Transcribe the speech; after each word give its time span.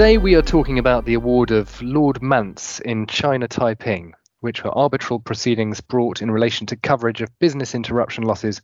Today 0.00 0.16
we 0.16 0.34
are 0.34 0.40
talking 0.40 0.78
about 0.78 1.04
the 1.04 1.12
award 1.12 1.50
of 1.50 1.82
Lord 1.82 2.22
Mance 2.22 2.80
in 2.80 3.06
China 3.06 3.46
Taiping, 3.46 4.14
which 4.40 4.64
were 4.64 4.70
arbitral 4.70 5.20
proceedings 5.20 5.82
brought 5.82 6.22
in 6.22 6.30
relation 6.30 6.66
to 6.68 6.76
coverage 6.76 7.20
of 7.20 7.38
business 7.38 7.74
interruption 7.74 8.24
losses 8.24 8.62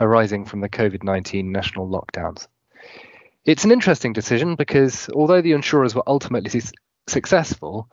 arising 0.00 0.46
from 0.46 0.62
the 0.62 0.68
COVID 0.70 1.02
19 1.02 1.52
national 1.52 1.86
lockdowns. 1.86 2.48
It's 3.44 3.66
an 3.66 3.70
interesting 3.70 4.14
decision 4.14 4.54
because 4.54 5.10
although 5.10 5.42
the 5.42 5.52
insurers 5.52 5.94
were 5.94 6.08
ultimately 6.08 6.58
su- 6.58 6.72
successful, 7.06 7.90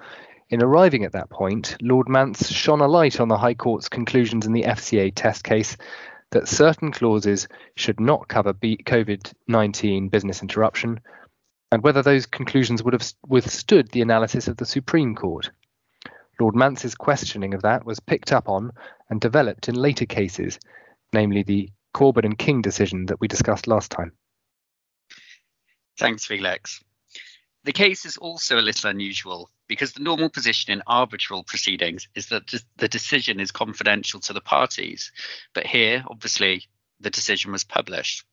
in 0.49 0.63
arriving 0.63 1.03
at 1.03 1.11
that 1.11 1.29
point, 1.29 1.75
Lord 1.81 2.07
Mance 2.07 2.49
shone 2.49 2.79
a 2.79 2.87
light 2.87 3.19
on 3.19 3.27
the 3.27 3.37
High 3.37 3.55
Court's 3.55 3.89
conclusions 3.89 4.45
in 4.45 4.53
the 4.53 4.63
FCA 4.63 5.11
test 5.13 5.43
case 5.43 5.75
that 6.31 6.47
certain 6.47 6.93
clauses 6.93 7.49
should 7.75 7.99
not 7.99 8.29
cover 8.29 8.53
COVID 8.53 9.33
19 9.49 10.07
business 10.07 10.41
interruption, 10.41 11.01
and 11.75 11.83
whether 11.83 12.01
those 12.01 12.25
conclusions 12.25 12.81
would 12.81 12.93
have 12.93 13.05
withstood 13.27 13.89
the 13.91 14.01
analysis 14.01 14.47
of 14.47 14.55
the 14.55 14.65
Supreme 14.65 15.13
Court. 15.13 15.51
Lord 16.39 16.55
Mance's 16.55 16.95
questioning 16.95 17.53
of 17.53 17.63
that 17.63 17.85
was 17.85 17.99
picked 17.99 18.31
up 18.31 18.47
on 18.47 18.71
and 19.09 19.19
developed 19.19 19.67
in 19.67 19.75
later 19.75 20.05
cases, 20.05 20.57
namely 21.11 21.43
the 21.43 21.69
Corbin 21.93 22.23
and 22.23 22.37
King 22.37 22.61
decision 22.61 23.07
that 23.07 23.19
we 23.19 23.27
discussed 23.27 23.67
last 23.67 23.91
time. 23.91 24.13
Thanks, 25.99 26.25
Felix. 26.25 26.81
The 27.65 27.73
case 27.73 28.05
is 28.05 28.15
also 28.15 28.57
a 28.57 28.61
little 28.61 28.89
unusual 28.89 29.49
because 29.67 29.91
the 29.91 30.03
normal 30.03 30.29
position 30.29 30.71
in 30.71 30.81
arbitral 30.87 31.43
proceedings 31.43 32.07
is 32.15 32.27
that 32.27 32.53
the 32.77 32.87
decision 32.87 33.41
is 33.41 33.51
confidential 33.51 34.21
to 34.21 34.31
the 34.31 34.39
parties. 34.39 35.11
But 35.53 35.67
here, 35.67 36.05
obviously, 36.07 36.69
the 37.01 37.09
decision 37.09 37.51
was 37.51 37.65
published. 37.65 38.23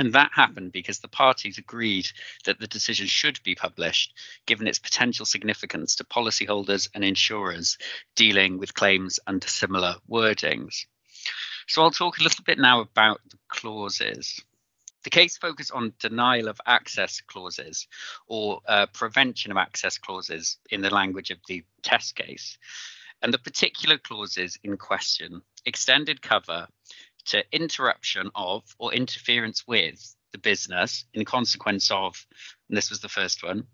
And 0.00 0.14
that 0.14 0.30
happened 0.32 0.72
because 0.72 1.00
the 1.00 1.08
parties 1.08 1.58
agreed 1.58 2.08
that 2.46 2.58
the 2.58 2.66
decision 2.66 3.06
should 3.06 3.38
be 3.42 3.54
published, 3.54 4.14
given 4.46 4.66
its 4.66 4.78
potential 4.78 5.26
significance 5.26 5.96
to 5.96 6.04
policyholders 6.04 6.88
and 6.94 7.04
insurers 7.04 7.76
dealing 8.16 8.56
with 8.56 8.72
claims 8.72 9.20
under 9.26 9.46
similar 9.46 9.96
wordings. 10.10 10.86
So 11.68 11.82
I'll 11.82 11.90
talk 11.90 12.18
a 12.18 12.22
little 12.22 12.42
bit 12.44 12.58
now 12.58 12.80
about 12.80 13.20
the 13.28 13.36
clauses. 13.48 14.42
The 15.04 15.10
case 15.10 15.36
focused 15.36 15.72
on 15.72 15.92
denial 15.98 16.48
of 16.48 16.62
access 16.64 17.20
clauses 17.20 17.86
or 18.26 18.60
uh, 18.66 18.86
prevention 18.86 19.50
of 19.50 19.58
access 19.58 19.98
clauses 19.98 20.56
in 20.70 20.80
the 20.80 20.88
language 20.88 21.30
of 21.30 21.40
the 21.46 21.62
test 21.82 22.16
case. 22.16 22.56
And 23.20 23.34
the 23.34 23.38
particular 23.38 23.98
clauses 23.98 24.58
in 24.64 24.78
question 24.78 25.42
extended 25.66 26.22
cover 26.22 26.68
to 27.26 27.44
interruption 27.52 28.30
of 28.34 28.64
or 28.78 28.92
interference 28.92 29.66
with 29.66 30.14
the 30.32 30.38
business 30.38 31.04
in 31.12 31.24
consequence 31.24 31.90
of, 31.90 32.26
and 32.68 32.76
this 32.76 32.90
was 32.90 33.00
the 33.00 33.08
first 33.08 33.42
one, 33.42 33.64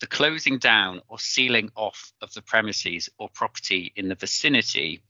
the 0.00 0.06
closing 0.06 0.58
down 0.58 1.00
or 1.08 1.18
sealing 1.18 1.70
off 1.74 2.12
of 2.22 2.32
the 2.32 2.42
premises 2.42 3.08
or 3.18 3.28
property 3.28 3.92
in 3.96 4.08
the 4.08 4.14
vicinity 4.14 5.02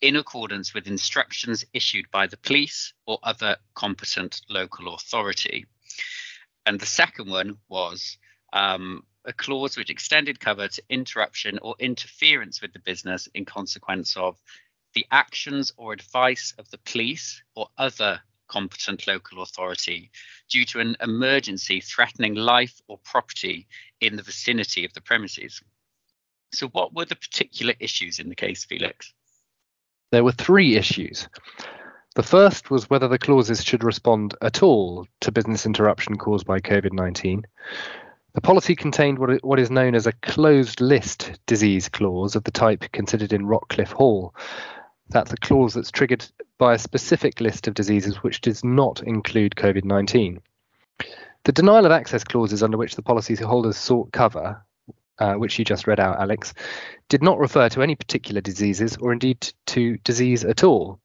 in 0.00 0.16
accordance 0.16 0.74
with 0.74 0.86
instructions 0.86 1.64
issued 1.72 2.10
by 2.10 2.26
the 2.26 2.36
police 2.36 2.92
or 3.06 3.18
other 3.22 3.56
competent 3.74 4.40
local 4.48 4.94
authority. 4.94 5.66
And 6.64 6.78
the 6.78 6.86
second 6.86 7.30
one 7.30 7.58
was 7.68 8.18
um, 8.52 9.04
a 9.24 9.32
clause 9.32 9.76
which 9.76 9.90
extended 9.90 10.38
cover 10.40 10.68
to 10.68 10.82
interruption 10.88 11.58
or 11.60 11.74
interference 11.78 12.60
with 12.60 12.72
the 12.72 12.78
business 12.78 13.28
in 13.34 13.44
consequence 13.44 14.16
of 14.16 14.36
the 14.96 15.06
actions 15.12 15.72
or 15.76 15.92
advice 15.92 16.54
of 16.58 16.68
the 16.70 16.78
police 16.78 17.42
or 17.54 17.68
other 17.76 18.18
competent 18.48 19.06
local 19.06 19.42
authority 19.42 20.10
due 20.48 20.64
to 20.64 20.80
an 20.80 20.96
emergency 21.02 21.80
threatening 21.80 22.34
life 22.34 22.80
or 22.88 22.98
property 23.04 23.68
in 24.00 24.16
the 24.16 24.22
vicinity 24.22 24.86
of 24.86 24.92
the 24.94 25.00
premises. 25.02 25.62
So, 26.52 26.68
what 26.68 26.94
were 26.94 27.04
the 27.04 27.14
particular 27.14 27.74
issues 27.78 28.18
in 28.18 28.30
the 28.30 28.34
case, 28.34 28.64
Felix? 28.64 29.12
There 30.12 30.24
were 30.24 30.32
three 30.32 30.76
issues. 30.76 31.28
The 32.14 32.22
first 32.22 32.70
was 32.70 32.88
whether 32.88 33.08
the 33.08 33.18
clauses 33.18 33.62
should 33.62 33.84
respond 33.84 34.34
at 34.40 34.62
all 34.62 35.06
to 35.20 35.30
business 35.30 35.66
interruption 35.66 36.16
caused 36.16 36.46
by 36.46 36.60
COVID 36.60 36.94
19. 36.94 37.44
The 38.32 38.40
policy 38.40 38.76
contained 38.76 39.18
what 39.18 39.58
is 39.58 39.70
known 39.70 39.94
as 39.94 40.06
a 40.06 40.12
closed 40.12 40.80
list 40.80 41.32
disease 41.46 41.88
clause 41.88 42.36
of 42.36 42.44
the 42.44 42.50
type 42.50 42.84
considered 42.92 43.32
in 43.32 43.46
Rockliffe 43.46 43.92
Hall. 43.92 44.34
That's 45.08 45.32
a 45.32 45.36
clause 45.36 45.74
that's 45.74 45.90
triggered 45.90 46.26
by 46.58 46.74
a 46.74 46.78
specific 46.78 47.40
list 47.40 47.68
of 47.68 47.74
diseases 47.74 48.22
which 48.22 48.40
does 48.40 48.64
not 48.64 49.02
include 49.02 49.54
COVID 49.56 49.84
19. 49.84 50.40
The 51.44 51.52
denial 51.52 51.86
of 51.86 51.92
access 51.92 52.24
clauses 52.24 52.62
under 52.62 52.76
which 52.76 52.96
the 52.96 53.02
policyholders 53.02 53.74
sought 53.74 54.12
cover 54.12 54.64
uh, 55.18 55.34
which 55.34 55.58
you 55.58 55.64
just 55.64 55.86
read 55.86 56.00
out, 56.00 56.20
Alex, 56.20 56.54
did 57.08 57.22
not 57.22 57.38
refer 57.38 57.68
to 57.70 57.82
any 57.82 57.94
particular 57.94 58.40
diseases 58.40 58.96
or 58.98 59.12
indeed 59.12 59.52
to 59.66 59.96
disease 59.98 60.44
at 60.44 60.64
all. 60.64 61.00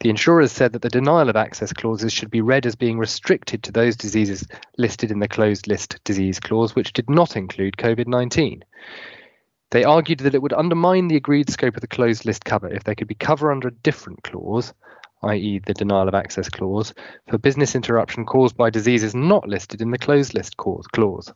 The 0.00 0.10
insurers 0.10 0.52
said 0.52 0.72
that 0.72 0.82
the 0.82 0.88
denial 0.88 1.28
of 1.28 1.36
access 1.36 1.72
clauses 1.72 2.12
should 2.12 2.30
be 2.30 2.40
read 2.40 2.66
as 2.66 2.76
being 2.76 2.98
restricted 2.98 3.64
to 3.64 3.72
those 3.72 3.96
diseases 3.96 4.46
listed 4.78 5.10
in 5.10 5.18
the 5.18 5.28
closed 5.28 5.66
list 5.66 5.98
disease 6.04 6.38
clause, 6.38 6.74
which 6.74 6.92
did 6.92 7.10
not 7.10 7.36
include 7.36 7.76
COVID 7.76 8.06
19. 8.06 8.64
They 9.72 9.84
argued 9.84 10.20
that 10.20 10.34
it 10.34 10.42
would 10.42 10.52
undermine 10.52 11.08
the 11.08 11.16
agreed 11.16 11.48
scope 11.48 11.76
of 11.76 11.80
the 11.80 11.86
closed 11.86 12.26
list 12.26 12.44
cover 12.44 12.68
if 12.68 12.84
there 12.84 12.94
could 12.94 13.08
be 13.08 13.14
cover 13.14 13.50
under 13.50 13.68
a 13.68 13.72
different 13.74 14.22
clause, 14.22 14.74
i.e., 15.22 15.60
the 15.64 15.72
denial 15.72 16.08
of 16.08 16.14
access 16.14 16.50
clause, 16.50 16.92
for 17.26 17.38
business 17.38 17.74
interruption 17.74 18.26
caused 18.26 18.54
by 18.54 18.68
diseases 18.68 19.14
not 19.14 19.48
listed 19.48 19.80
in 19.80 19.90
the 19.90 19.96
closed 19.96 20.34
list 20.34 20.58
clause. 20.58 21.32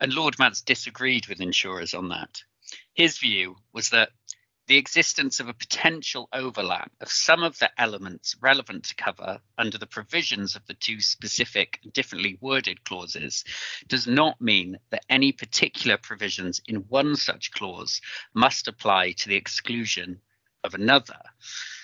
And 0.00 0.14
Lord 0.14 0.38
Mance 0.38 0.62
disagreed 0.62 1.26
with 1.26 1.42
insurers 1.42 1.92
on 1.92 2.08
that. 2.08 2.42
His 2.94 3.18
view 3.18 3.56
was 3.70 3.90
that 3.90 4.08
the 4.66 4.76
existence 4.76 5.38
of 5.38 5.48
a 5.48 5.54
potential 5.54 6.28
overlap 6.32 6.90
of 7.00 7.10
some 7.10 7.42
of 7.42 7.58
the 7.58 7.70
elements 7.78 8.36
relevant 8.40 8.84
to 8.84 8.94
cover 8.96 9.40
under 9.56 9.78
the 9.78 9.86
provisions 9.86 10.56
of 10.56 10.66
the 10.66 10.74
two 10.74 11.00
specific 11.00 11.80
differently 11.92 12.36
worded 12.40 12.82
clauses 12.84 13.44
does 13.86 14.06
not 14.06 14.40
mean 14.40 14.78
that 14.90 15.04
any 15.08 15.32
particular 15.32 15.96
provisions 15.96 16.60
in 16.66 16.76
one 16.88 17.14
such 17.14 17.52
clause 17.52 18.00
must 18.34 18.66
apply 18.66 19.12
to 19.12 19.28
the 19.28 19.36
exclusion 19.36 20.20
of 20.64 20.74
another. 20.74 21.20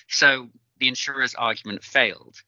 So 0.09 0.51
the 0.79 0.89
insurer's 0.89 1.35
argument 1.35 1.85
failed 1.85 2.43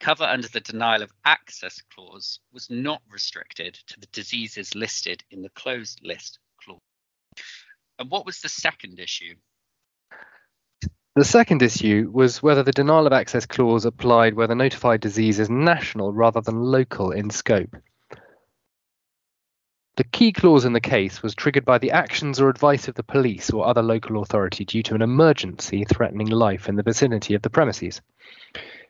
cover 0.00 0.24
under 0.24 0.48
the 0.48 0.60
denial 0.60 1.02
of 1.02 1.12
access 1.24 1.80
clause 1.94 2.40
was 2.52 2.68
not 2.68 3.00
restricted 3.10 3.74
to 3.86 4.00
the 4.00 4.06
diseases 4.08 4.74
listed 4.74 5.22
in 5.30 5.42
the 5.42 5.48
closed 5.50 6.00
list 6.02 6.38
clause. 6.62 6.80
And 7.98 8.10
what 8.10 8.26
was 8.26 8.40
the 8.40 8.48
second 8.48 8.98
issue? 8.98 9.34
The 11.16 11.24
second 11.24 11.62
issue 11.62 12.10
was 12.12 12.42
whether 12.42 12.64
the 12.64 12.72
denial 12.72 13.06
of 13.06 13.12
access 13.12 13.46
clause 13.46 13.84
applied 13.84 14.34
where 14.34 14.48
the 14.48 14.56
notified 14.56 15.00
disease 15.00 15.38
is 15.38 15.48
national 15.48 16.12
rather 16.12 16.40
than 16.40 16.60
local 16.60 17.12
in 17.12 17.30
scope. 17.30 17.76
The 19.96 20.02
key 20.02 20.32
clause 20.32 20.64
in 20.64 20.72
the 20.72 20.80
case 20.80 21.22
was 21.22 21.36
triggered 21.36 21.64
by 21.64 21.78
the 21.78 21.92
actions 21.92 22.40
or 22.40 22.48
advice 22.48 22.88
of 22.88 22.96
the 22.96 23.04
police 23.04 23.50
or 23.50 23.64
other 23.64 23.82
local 23.82 24.20
authority 24.22 24.64
due 24.64 24.82
to 24.82 24.96
an 24.96 25.02
emergency 25.02 25.84
threatening 25.84 26.30
life 26.30 26.68
in 26.68 26.74
the 26.74 26.82
vicinity 26.82 27.34
of 27.34 27.42
the 27.42 27.50
premises. 27.50 28.00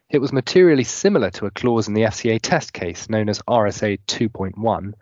It 0.08 0.20
was 0.20 0.32
materially 0.32 0.84
similar 0.84 1.30
to 1.32 1.44
a 1.44 1.50
clause 1.50 1.88
in 1.88 1.94
the 1.94 2.04
FCA 2.04 2.40
test 2.40 2.72
case 2.72 3.10
known 3.10 3.28
as 3.28 3.42
RSA 3.42 3.98
2.1, 4.06 4.94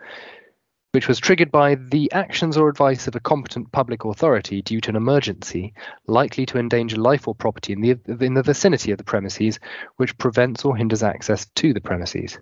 which 0.92 1.08
was 1.08 1.18
triggered 1.18 1.50
by 1.50 1.74
the 1.74 2.12
actions 2.12 2.56
or 2.56 2.68
advice 2.68 3.06
of 3.08 3.16
a 3.16 3.20
competent 3.20 3.72
public 3.72 4.04
authority 4.04 4.60
due 4.60 4.80
to 4.80 4.90
an 4.90 4.96
emergency 4.96 5.72
likely 6.06 6.44
to 6.46 6.58
endanger 6.58 6.96
life 6.96 7.26
or 7.26 7.34
property 7.34 7.72
in 7.72 7.80
the, 7.80 7.98
in 8.20 8.34
the 8.34 8.42
vicinity 8.42 8.92
of 8.92 8.98
the 8.98 9.04
premises, 9.04 9.58
which 9.96 10.16
prevents 10.18 10.64
or 10.64 10.76
hinders 10.76 11.02
access 11.02 11.46
to 11.54 11.72
the 11.72 11.80
premises. 11.80 12.38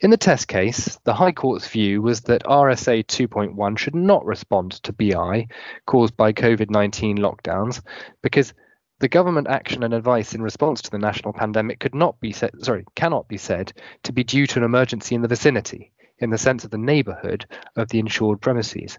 In 0.00 0.10
the 0.10 0.16
test 0.16 0.46
case, 0.46 0.98
the 1.04 1.14
High 1.14 1.32
Court's 1.32 1.66
view 1.68 2.02
was 2.02 2.20
that 2.22 2.44
RSA 2.44 3.06
2.1 3.06 3.78
should 3.78 3.94
not 3.94 4.24
respond 4.24 4.72
to 4.82 4.92
BI 4.92 5.48
caused 5.86 6.16
by 6.16 6.32
COVID 6.32 6.70
19 6.70 7.16
lockdowns 7.16 7.82
because 8.22 8.52
the 8.98 9.08
government 9.08 9.48
action 9.48 9.82
and 9.82 9.94
advice 9.94 10.34
in 10.34 10.42
response 10.42 10.82
to 10.82 10.90
the 10.90 10.98
national 10.98 11.32
pandemic 11.32 11.80
could 11.80 11.94
not 11.94 12.20
be 12.20 12.32
said, 12.32 12.52
sorry, 12.62 12.84
cannot 12.94 13.26
be 13.26 13.36
said 13.36 13.72
to 14.04 14.12
be 14.12 14.22
due 14.22 14.46
to 14.46 14.58
an 14.58 14.64
emergency 14.64 15.14
in 15.14 15.22
the 15.22 15.28
vicinity, 15.28 15.92
in 16.18 16.30
the 16.30 16.38
sense 16.38 16.64
of 16.64 16.70
the 16.70 16.78
neighbourhood 16.78 17.46
of 17.76 17.88
the 17.88 17.98
insured 17.98 18.40
premises. 18.40 18.98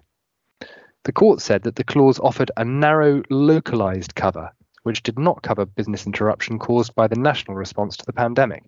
The 1.04 1.12
court 1.12 1.42
said 1.42 1.64
that 1.64 1.75
the 1.75 1.84
clause 1.84 2.19
offered 2.19 2.52
a 2.58 2.66
narrow, 2.66 3.24
localised 3.30 4.16
cover, 4.16 4.52
which 4.84 5.04
did 5.04 5.18
not 5.18 5.42
cover 5.42 5.66
business 5.66 6.06
interruption 6.06 6.60
caused 6.60 6.96
by 6.96 7.08
the 7.08 7.19
national 7.19 7.56
response 7.56 7.98
to 7.98 8.06
the 8.06 8.14
pandemic. 8.14 8.64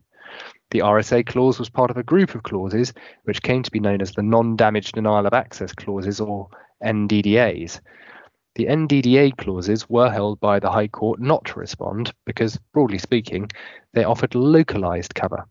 The 0.71 0.79
RSA 0.79 1.25
clause 1.25 1.59
was 1.59 1.69
part 1.69 1.91
of 1.91 1.97
a 1.97 2.03
group 2.03 2.35
of 2.35 2.43
clauses 2.43 2.93
which 3.23 3.41
came 3.41 3.63
to 3.63 3.71
be 3.71 3.79
known 3.79 4.01
as 4.01 4.11
the 4.11 4.23
non 4.23 4.55
damage 4.55 4.91
denial 4.91 5.25
of 5.25 5.33
access 5.33 5.73
clauses 5.73 6.19
or 6.19 6.49
NDDAs, 6.83 7.81
the 8.59 8.65
NDDA 8.65 9.37
clauses 9.37 9.89
were 9.89 10.09
held 10.09 10.39
by 10.41 10.59
the 10.59 10.69
High 10.69 10.89
Court 10.89 11.21
not 11.21 11.45
to 11.45 11.59
respond 11.59 12.13
because, 12.25 12.59
broadly 12.73 12.97
speaking, 12.97 13.49
they 13.93 14.03
offered 14.03 14.35
localised 14.35 15.15
cover. 15.15 15.47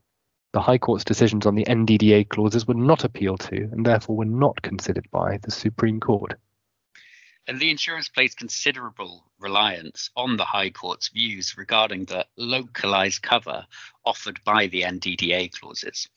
The 0.52 0.62
High 0.62 0.78
Court's 0.78 1.04
decisions 1.04 1.44
on 1.44 1.56
the 1.56 1.66
NDDA 1.66 2.30
clauses 2.30 2.66
were 2.66 2.72
not 2.72 3.04
appealed 3.04 3.40
to 3.40 3.56
and 3.56 3.84
therefore 3.84 4.16
were 4.16 4.24
not 4.24 4.62
considered 4.62 5.06
by 5.10 5.38
the 5.42 5.50
Supreme 5.50 6.00
Court. 6.00 6.34
And 7.46 7.60
the 7.60 7.70
insurance 7.70 8.08
placed 8.08 8.38
considerable 8.38 9.24
reliance 9.38 10.10
on 10.16 10.36
the 10.36 10.44
High 10.44 10.70
Court's 10.70 11.08
views 11.08 11.56
regarding 11.58 12.04
the 12.06 12.26
localized 12.36 13.22
cover 13.22 13.66
offered 14.04 14.40
by 14.44 14.66
the 14.66 14.82
NDDA 14.82 15.52
clauses. 15.52 16.08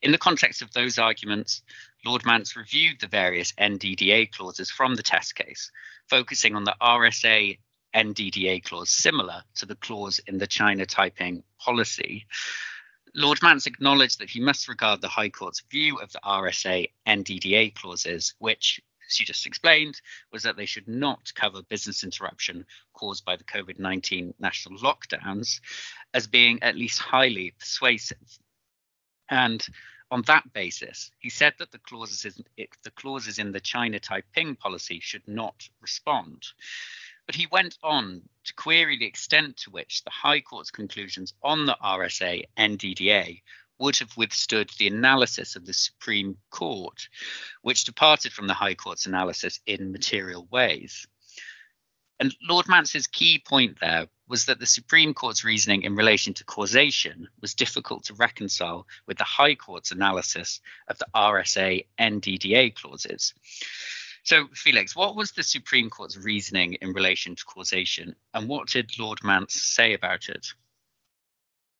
In 0.00 0.12
the 0.12 0.18
context 0.18 0.62
of 0.62 0.72
those 0.72 0.98
arguments, 0.98 1.62
Lord 2.06 2.24
Mance 2.24 2.56
reviewed 2.56 3.00
the 3.00 3.06
various 3.06 3.52
NDDA 3.52 4.32
clauses 4.32 4.70
from 4.70 4.94
the 4.94 5.02
test 5.02 5.34
case, 5.34 5.70
focusing 6.08 6.54
on 6.54 6.64
the 6.64 6.76
RSA 6.80 7.58
NDDA 7.94 8.62
clause 8.62 8.90
similar 8.90 9.42
to 9.56 9.66
the 9.66 9.76
clause 9.76 10.20
in 10.26 10.38
the 10.38 10.46
China 10.46 10.84
Taiping 10.84 11.44
policy. 11.58 12.26
Lord 13.14 13.40
Mance 13.42 13.66
acknowledged 13.66 14.18
that 14.18 14.30
he 14.30 14.40
must 14.40 14.68
regard 14.68 15.00
the 15.00 15.08
High 15.08 15.28
Court's 15.28 15.62
view 15.70 15.98
of 15.98 16.10
the 16.12 16.20
RSA 16.24 16.90
NDDA 17.06 17.74
clauses, 17.74 18.34
which 18.38 18.80
as 19.08 19.20
you 19.20 19.26
just 19.26 19.46
explained, 19.46 20.00
was 20.32 20.42
that 20.42 20.56
they 20.56 20.66
should 20.66 20.88
not 20.88 21.32
cover 21.34 21.62
business 21.62 22.04
interruption 22.04 22.64
caused 22.94 23.24
by 23.24 23.36
the 23.36 23.44
COVID 23.44 23.78
19 23.78 24.34
national 24.38 24.78
lockdowns 24.80 25.60
as 26.12 26.26
being 26.26 26.62
at 26.62 26.76
least 26.76 26.98
highly 26.98 27.52
persuasive. 27.58 28.38
And 29.28 29.64
on 30.10 30.22
that 30.22 30.52
basis, 30.52 31.10
he 31.18 31.30
said 31.30 31.54
that 31.58 31.72
the 31.72 31.78
clauses, 31.78 32.40
the 32.56 32.90
clauses 32.92 33.38
in 33.38 33.52
the 33.52 33.60
China 33.60 33.98
Taiping 33.98 34.56
policy 34.56 35.00
should 35.00 35.26
not 35.26 35.68
respond. 35.80 36.46
But 37.26 37.36
he 37.36 37.46
went 37.46 37.78
on 37.82 38.28
to 38.44 38.54
query 38.54 38.98
the 38.98 39.06
extent 39.06 39.56
to 39.58 39.70
which 39.70 40.04
the 40.04 40.10
High 40.10 40.40
Court's 40.40 40.70
conclusions 40.70 41.32
on 41.42 41.64
the 41.64 41.76
RSA 41.82 42.44
NDDA 42.56 43.42
would 43.78 43.96
have 43.96 44.16
withstood 44.16 44.70
the 44.78 44.86
analysis 44.86 45.56
of 45.56 45.66
the 45.66 45.72
Supreme 45.72 46.36
Court, 46.50 47.08
which 47.62 47.84
departed 47.84 48.32
from 48.32 48.46
the 48.46 48.54
High 48.54 48.74
Court's 48.74 49.06
analysis 49.06 49.60
in 49.66 49.92
material 49.92 50.46
ways. 50.50 51.06
And 52.20 52.34
Lord 52.42 52.68
Mance's 52.68 53.08
key 53.08 53.40
point 53.44 53.80
there 53.80 54.06
was 54.28 54.46
that 54.46 54.60
the 54.60 54.66
Supreme 54.66 55.14
Court's 55.14 55.44
reasoning 55.44 55.82
in 55.82 55.96
relation 55.96 56.32
to 56.34 56.44
causation 56.44 57.28
was 57.40 57.54
difficult 57.54 58.04
to 58.04 58.14
reconcile 58.14 58.86
with 59.06 59.18
the 59.18 59.24
High 59.24 59.56
Court's 59.56 59.90
analysis 59.90 60.60
of 60.88 60.98
the 60.98 61.06
RSA 61.14 61.86
NDDA 61.98 62.74
clauses. 62.74 63.34
So, 64.24 64.46
Felix, 64.54 64.96
what 64.96 65.16
was 65.16 65.32
the 65.32 65.42
Supreme 65.42 65.90
Court's 65.90 66.16
reasoning 66.16 66.74
in 66.80 66.94
relation 66.94 67.36
to 67.36 67.44
causation, 67.44 68.16
and 68.32 68.48
what 68.48 68.68
did 68.68 68.98
Lord 68.98 69.18
Mance 69.22 69.54
say 69.54 69.92
about 69.92 70.30
it? 70.30 70.46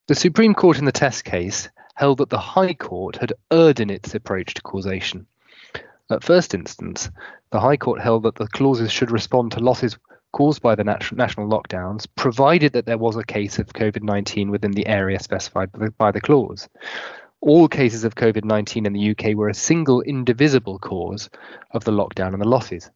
The 0.08 0.14
Supreme 0.14 0.52
Court 0.52 0.78
in 0.78 0.84
the 0.84 0.92
test 0.92 1.24
case 1.24 1.70
held 1.94 2.18
that 2.18 2.28
the 2.28 2.38
High 2.38 2.74
Court 2.74 3.16
had 3.16 3.32
erred 3.50 3.80
in 3.80 3.88
its 3.88 4.14
approach 4.14 4.52
to 4.54 4.62
causation. 4.62 5.26
At 6.10 6.22
first 6.22 6.52
instance, 6.52 7.10
the 7.50 7.60
High 7.60 7.78
Court 7.78 8.02
held 8.02 8.24
that 8.24 8.34
the 8.34 8.48
clauses 8.48 8.92
should 8.92 9.10
respond 9.10 9.52
to 9.52 9.60
losses 9.60 9.96
caused 10.32 10.60
by 10.60 10.74
the 10.74 10.84
national 10.84 11.48
lockdowns, 11.48 12.06
provided 12.14 12.74
that 12.74 12.84
there 12.84 12.98
was 12.98 13.16
a 13.16 13.24
case 13.24 13.58
of 13.58 13.68
COVID 13.68 14.02
19 14.02 14.50
within 14.50 14.72
the 14.72 14.86
area 14.86 15.18
specified 15.18 15.70
by 15.96 16.10
the 16.10 16.20
clause. 16.20 16.68
All 17.44 17.68
cases 17.68 18.04
of 18.04 18.14
COVID 18.14 18.42
19 18.42 18.86
in 18.86 18.94
the 18.94 19.10
UK 19.10 19.36
were 19.36 19.50
a 19.50 19.54
single 19.54 20.00
indivisible 20.00 20.78
cause 20.78 21.28
of 21.72 21.84
the 21.84 21.92
lockdown 21.92 22.32
and 22.32 22.40
the 22.40 22.48
losses. 22.48 22.90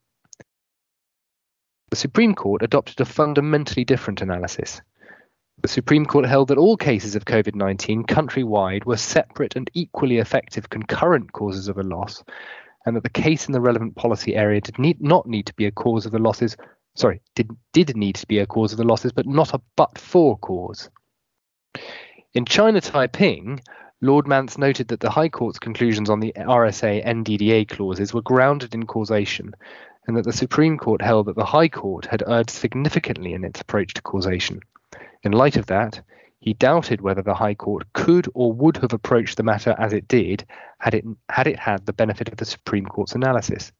The 1.90 1.96
Supreme 1.96 2.34
Court 2.34 2.62
adopted 2.62 2.98
a 2.98 3.04
fundamentally 3.04 3.84
different 3.84 4.22
analysis. 4.22 4.80
The 5.60 5.68
Supreme 5.68 6.06
Court 6.06 6.24
held 6.24 6.48
that 6.48 6.56
all 6.56 6.78
cases 6.78 7.14
of 7.14 7.26
COVID 7.26 7.56
19 7.56 8.04
countrywide 8.04 8.86
were 8.86 8.96
separate 8.96 9.54
and 9.54 9.70
equally 9.74 10.16
effective 10.16 10.70
concurrent 10.70 11.30
causes 11.32 11.68
of 11.68 11.76
a 11.76 11.82
loss, 11.82 12.24
and 12.86 12.96
that 12.96 13.02
the 13.02 13.10
case 13.10 13.48
in 13.48 13.52
the 13.52 13.60
relevant 13.60 13.96
policy 13.96 14.34
area 14.34 14.62
did 14.62 14.78
need, 14.78 14.98
not 14.98 15.26
need 15.26 15.44
to 15.44 15.54
be 15.56 15.66
a 15.66 15.70
cause 15.70 16.06
of 16.06 16.12
the 16.12 16.18
losses, 16.18 16.56
sorry, 16.94 17.20
did, 17.34 17.50
did 17.74 17.94
need 17.98 18.14
to 18.14 18.26
be 18.26 18.38
a 18.38 18.46
cause 18.46 18.72
of 18.72 18.78
the 18.78 18.84
losses, 18.84 19.12
but 19.12 19.26
not 19.26 19.52
a 19.52 19.60
but 19.76 19.98
for 19.98 20.38
cause. 20.38 20.88
In 22.32 22.46
China 22.46 22.80
Taiping, 22.80 23.60
Lord 24.00 24.28
Mance 24.28 24.56
noted 24.56 24.88
that 24.88 25.00
the 25.00 25.10
High 25.10 25.28
Court's 25.28 25.58
conclusions 25.58 26.08
on 26.08 26.20
the 26.20 26.32
RSA 26.36 27.04
NDDA 27.04 27.68
clauses 27.68 28.14
were 28.14 28.22
grounded 28.22 28.72
in 28.72 28.86
causation, 28.86 29.54
and 30.06 30.16
that 30.16 30.24
the 30.24 30.32
Supreme 30.32 30.78
Court 30.78 31.02
held 31.02 31.26
that 31.26 31.34
the 31.34 31.44
High 31.44 31.68
Court 31.68 32.06
had 32.06 32.22
erred 32.24 32.48
significantly 32.48 33.32
in 33.32 33.42
its 33.42 33.60
approach 33.60 33.94
to 33.94 34.02
causation. 34.02 34.60
In 35.24 35.32
light 35.32 35.56
of 35.56 35.66
that, 35.66 36.00
he 36.38 36.54
doubted 36.54 37.00
whether 37.00 37.22
the 37.22 37.34
High 37.34 37.56
Court 37.56 37.92
could 37.92 38.28
or 38.34 38.52
would 38.52 38.76
have 38.76 38.92
approached 38.92 39.36
the 39.36 39.42
matter 39.42 39.74
as 39.80 39.92
it 39.92 40.06
did 40.06 40.46
had 40.78 40.94
it 40.94 41.04
had 41.28 41.48
it 41.48 41.58
had 41.58 41.84
the 41.84 41.92
benefit 41.92 42.28
of 42.28 42.36
the 42.36 42.44
Supreme 42.44 42.86
Court's 42.86 43.16
analysis. 43.16 43.72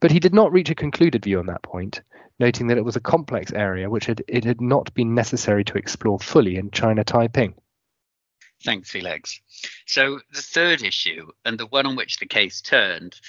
But 0.00 0.10
he 0.10 0.20
did 0.20 0.34
not 0.34 0.52
reach 0.52 0.68
a 0.68 0.74
concluded 0.74 1.24
view 1.24 1.38
on 1.38 1.46
that 1.46 1.62
point, 1.62 2.02
noting 2.38 2.66
that 2.66 2.76
it 2.76 2.84
was 2.84 2.96
a 2.96 3.00
complex 3.00 3.50
area 3.50 3.88
which 3.88 4.04
had, 4.04 4.22
it 4.28 4.44
had 4.44 4.60
not 4.60 4.92
been 4.92 5.14
necessary 5.14 5.64
to 5.64 5.78
explore 5.78 6.18
fully 6.18 6.56
in 6.56 6.70
China 6.70 7.02
Taiping. 7.02 7.54
Thanks, 8.64 8.90
Felix. 8.90 9.40
So 9.86 10.20
the 10.32 10.42
third 10.42 10.82
issue, 10.82 11.30
and 11.44 11.58
the 11.58 11.66
one 11.66 11.86
on 11.86 11.96
which 11.96 12.18
the 12.18 12.26
case 12.26 12.60
turned, 12.60 13.20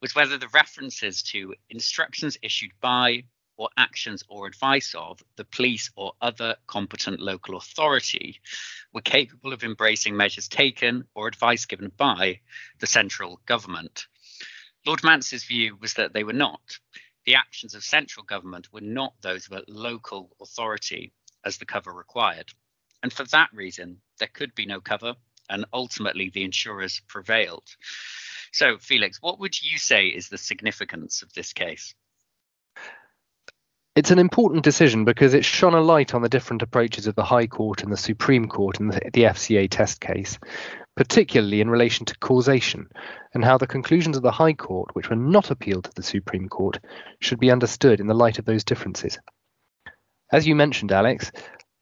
was 0.00 0.14
whether 0.14 0.36
the 0.36 0.48
references 0.48 1.22
to 1.22 1.54
instructions 1.68 2.36
issued 2.42 2.72
by 2.80 3.24
or 3.56 3.68
actions 3.76 4.24
or 4.28 4.46
advice 4.46 4.94
of 4.96 5.22
the 5.36 5.44
police 5.44 5.90
or 5.94 6.14
other 6.22 6.56
competent 6.66 7.20
local 7.20 7.56
authority 7.56 8.40
were 8.92 9.02
capable 9.02 9.52
of 9.52 9.62
embracing 9.62 10.16
measures 10.16 10.48
taken 10.48 11.04
or 11.14 11.28
advice 11.28 11.66
given 11.66 11.92
by 11.96 12.40
the 12.78 12.86
central 12.86 13.38
government. 13.44 14.06
Lord 14.86 15.04
Mance's 15.04 15.44
view 15.44 15.76
was 15.78 15.94
that 15.94 16.14
they 16.14 16.24
were 16.24 16.32
not. 16.32 16.78
The 17.26 17.34
actions 17.34 17.74
of 17.74 17.84
central 17.84 18.24
government 18.24 18.72
were 18.72 18.80
not 18.80 19.12
those 19.20 19.46
of 19.46 19.52
a 19.52 19.64
local 19.68 20.30
authority 20.40 21.12
as 21.44 21.58
the 21.58 21.66
cover 21.66 21.92
required. 21.92 22.50
And 23.02 23.12
for 23.12 23.24
that 23.24 23.48
reason, 23.52 24.00
there 24.18 24.28
could 24.32 24.54
be 24.54 24.66
no 24.66 24.80
cover, 24.80 25.14
and 25.48 25.64
ultimately 25.72 26.30
the 26.30 26.44
insurers 26.44 27.00
prevailed. 27.08 27.64
So, 28.52 28.78
Felix, 28.78 29.22
what 29.22 29.38
would 29.40 29.60
you 29.60 29.78
say 29.78 30.06
is 30.06 30.28
the 30.28 30.38
significance 30.38 31.22
of 31.22 31.32
this 31.32 31.52
case? 31.52 31.94
It's 33.96 34.10
an 34.10 34.18
important 34.18 34.64
decision 34.64 35.04
because 35.04 35.34
it 35.34 35.44
shone 35.44 35.74
a 35.74 35.80
light 35.80 36.14
on 36.14 36.22
the 36.22 36.28
different 36.28 36.62
approaches 36.62 37.06
of 37.06 37.16
the 37.16 37.24
High 37.24 37.48
Court 37.48 37.82
and 37.82 37.92
the 37.92 37.96
Supreme 37.96 38.46
Court 38.48 38.80
in 38.80 38.88
the, 38.88 39.00
the 39.12 39.24
FCA 39.24 39.68
test 39.68 40.00
case, 40.00 40.38
particularly 40.96 41.60
in 41.60 41.68
relation 41.68 42.06
to 42.06 42.18
causation, 42.18 42.88
and 43.34 43.44
how 43.44 43.58
the 43.58 43.66
conclusions 43.66 44.16
of 44.16 44.22
the 44.22 44.30
High 44.30 44.52
Court, 44.52 44.94
which 44.94 45.10
were 45.10 45.16
not 45.16 45.50
appealed 45.50 45.84
to 45.84 45.94
the 45.94 46.02
Supreme 46.02 46.48
Court, 46.48 46.78
should 47.20 47.40
be 47.40 47.50
understood 47.50 48.00
in 48.00 48.06
the 48.06 48.14
light 48.14 48.38
of 48.38 48.44
those 48.44 48.64
differences. 48.64 49.18
As 50.32 50.46
you 50.46 50.54
mentioned, 50.54 50.92
Alex, 50.92 51.32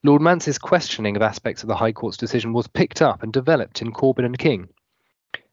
Lord 0.05 0.23
Mance's 0.23 0.59
questioning 0.59 1.17
of 1.17 1.23
aspects 1.23 1.63
of 1.63 1.69
the 1.69 1.75
High 1.75 1.91
Court's 1.91 2.17
decision 2.17 2.53
was 2.53 2.69
picked 2.69 3.03
up 3.03 3.25
and 3.25 3.33
developed 3.33 3.83
in 3.83 3.91
Corbin 3.91 4.25
and 4.25 4.39
King. 4.39 4.69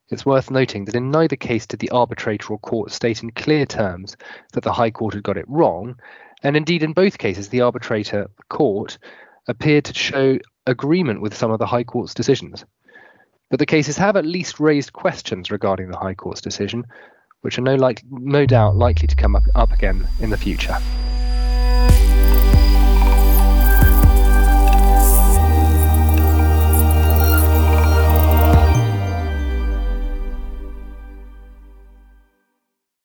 It's 0.10 0.26
worth 0.26 0.52
noting 0.52 0.86
that 0.86 0.96
in 0.96 1.10
neither 1.10 1.36
case 1.36 1.66
did 1.66 1.80
the 1.80 1.90
arbitrator 1.90 2.54
or 2.54 2.60
court 2.60 2.92
state 2.92 3.24
in 3.24 3.32
clear 3.32 3.66
terms 3.66 4.16
that 4.54 4.64
the 4.64 4.72
High 4.72 4.92
Court 4.92 5.16
had 5.16 5.24
got 5.24 5.38
it 5.38 5.50
wrong, 5.50 6.00
and 6.44 6.56
indeed, 6.56 6.84
in 6.84 6.94
both 6.94 7.18
cases, 7.18 7.50
the 7.50 7.62
arbitrator 7.62 8.30
court 8.48 9.00
appeared 9.48 9.86
to 9.86 9.96
show 9.96 10.38
agreement 10.68 11.22
with 11.22 11.36
some 11.36 11.50
of 11.50 11.58
the 11.58 11.66
High 11.66 11.84
Court's 11.84 12.14
decisions. 12.14 12.66
But 13.50 13.58
the 13.58 13.66
cases 13.66 13.98
have 13.98 14.16
at 14.16 14.28
least 14.28 14.60
raised 14.60 14.94
questions 14.94 15.50
regarding 15.50 15.90
the 15.90 15.98
High 15.98 16.14
Court's 16.14 16.42
decision, 16.42 16.86
which 17.42 17.58
are 17.58 17.64
no, 17.64 17.74
like, 17.74 18.04
no 18.12 18.46
doubt 18.46 18.76
likely 18.76 19.08
to 19.08 19.16
come 19.16 19.36
up, 19.36 19.44
up 19.56 19.72
again 19.72 20.08
in 20.20 20.30
the 20.30 20.38
future. 20.38 20.78